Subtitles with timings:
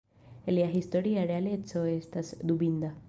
[0.55, 2.93] Lia historia realeco estas dubinda.